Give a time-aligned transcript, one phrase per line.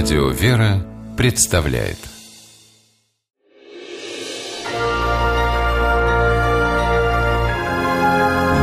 [0.00, 1.98] Радио «Вера» представляет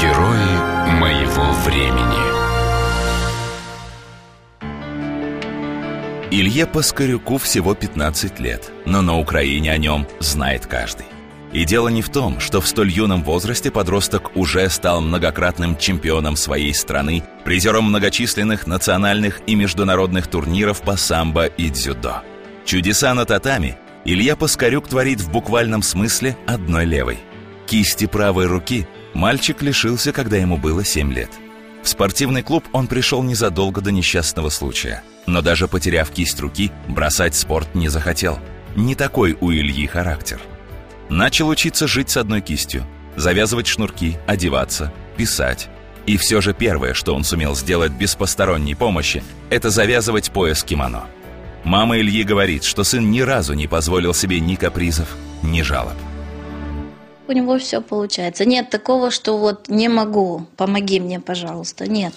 [0.00, 2.18] Герои моего времени
[6.32, 11.06] Илье Паскарюку всего 15 лет, но на Украине о нем знает каждый.
[11.52, 16.36] И дело не в том, что в столь юном возрасте подросток уже стал многократным чемпионом
[16.36, 22.22] своей страны, призером многочисленных национальных и международных турниров по самбо и дзюдо.
[22.64, 27.18] Чудеса на татами Илья Паскарюк творит в буквальном смысле одной левой.
[27.66, 31.30] Кисти правой руки мальчик лишился, когда ему было 7 лет.
[31.82, 35.02] В спортивный клуб он пришел незадолго до несчастного случая.
[35.26, 38.38] Но даже потеряв кисть руки, бросать спорт не захотел.
[38.76, 40.40] Не такой у Ильи характер–
[41.10, 45.68] Начал учиться жить с одной кистью, завязывать шнурки, одеваться, писать.
[46.06, 51.06] И все же первое, что он сумел сделать без посторонней помощи, это завязывать пояс кимоно.
[51.64, 55.08] Мама Ильи говорит, что сын ни разу не позволил себе ни капризов,
[55.42, 55.94] ни жалоб.
[57.26, 58.44] У него все получается.
[58.44, 61.90] Нет такого, что вот не могу, помоги мне, пожалуйста.
[61.90, 62.14] Нет.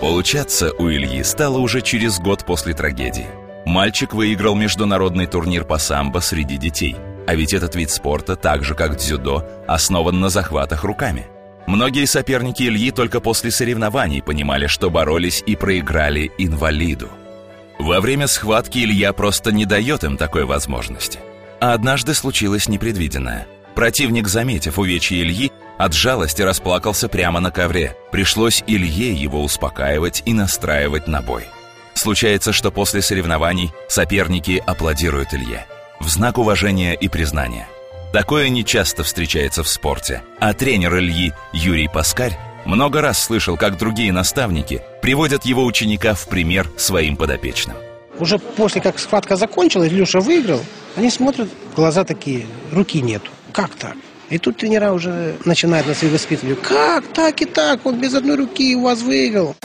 [0.00, 3.26] Получаться у Ильи стало уже через год после трагедии.
[3.66, 8.74] Мальчик выиграл международный турнир по самбо среди детей– а ведь этот вид спорта, так же
[8.74, 11.26] как дзюдо, основан на захватах руками.
[11.66, 17.08] Многие соперники Ильи только после соревнований понимали, что боролись и проиграли инвалиду.
[17.78, 21.20] Во время схватки Илья просто не дает им такой возможности.
[21.60, 23.46] А однажды случилось непредвиденное.
[23.74, 27.96] Противник, заметив увечье Ильи, от жалости расплакался прямо на ковре.
[28.10, 31.44] Пришлось Илье его успокаивать и настраивать на бой.
[31.94, 35.66] Случается, что после соревнований соперники аплодируют Илье
[36.02, 37.68] в знак уважения и признания.
[38.12, 44.12] Такое нечасто встречается в спорте, а тренер Ильи Юрий Паскарь много раз слышал, как другие
[44.12, 47.76] наставники приводят его ученика в пример своим подопечным.
[48.18, 50.60] Уже после как схватка закончилась, Илюша выиграл,
[50.96, 53.30] они смотрят, глаза такие, руки нету.
[53.52, 53.96] Как так?
[54.28, 56.60] И тут тренера уже начинают на свои воспитывать.
[56.62, 57.86] Как так и так?
[57.86, 59.56] Он без одной руки у вас выиграл.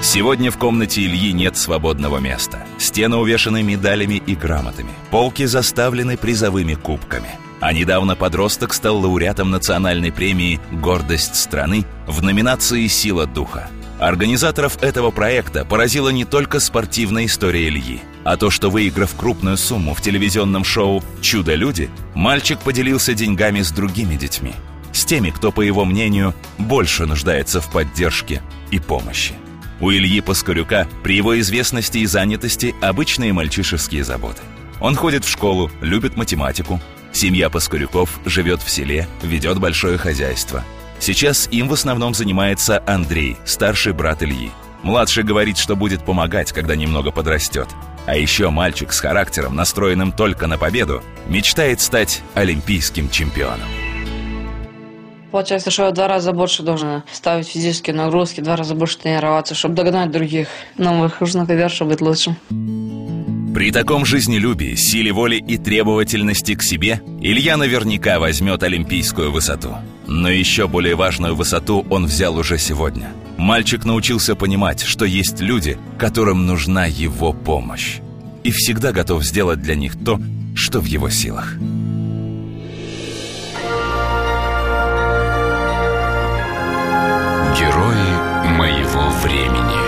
[0.00, 2.64] Сегодня в комнате Ильи нет свободного места.
[2.78, 4.90] Стены увешаны медалями и грамотами.
[5.10, 7.28] Полки заставлены призовыми кубками.
[7.60, 13.68] А недавно подросток стал лауреатом национальной премии «Гордость страны» в номинации «Сила духа».
[13.98, 19.94] Организаторов этого проекта поразила не только спортивная история Ильи, а то, что выиграв крупную сумму
[19.94, 24.52] в телевизионном шоу «Чудо-люди», мальчик поделился деньгами с другими детьми.
[24.92, 29.34] С теми, кто, по его мнению, больше нуждается в поддержке и помощи.
[29.80, 34.42] У Ильи Паскарюка при его известности и занятости обычные мальчишеские заботы.
[34.80, 36.80] Он ходит в школу, любит математику.
[37.12, 40.64] Семья Паскарюков живет в селе, ведет большое хозяйство.
[41.00, 44.50] Сейчас им в основном занимается Андрей, старший брат Ильи.
[44.82, 47.68] Младший говорит, что будет помогать, когда немного подрастет.
[48.06, 53.68] А еще мальчик с характером, настроенным только на победу, мечтает стать олимпийским чемпионом.
[55.30, 59.74] Получается, что я два раза больше должен ставить физические нагрузки, два раза больше тренироваться, чтобы
[59.74, 60.48] догнать других.
[60.76, 62.36] Но выхожу наверх, чтобы быть лучшим.
[63.54, 69.76] При таком жизнелюбии, силе воли и требовательности к себе Илья наверняка возьмет олимпийскую высоту.
[70.06, 73.08] Но еще более важную высоту он взял уже сегодня.
[73.36, 77.98] Мальчик научился понимать, что есть люди, которым нужна его помощь.
[78.44, 80.20] И всегда готов сделать для них то,
[80.54, 81.56] что в его силах.
[89.28, 89.87] времени.